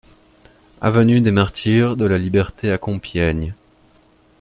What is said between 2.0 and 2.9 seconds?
la Liberté à